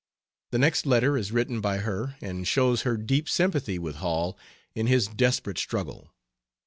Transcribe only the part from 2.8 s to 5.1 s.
her deep sympathy with Hall in his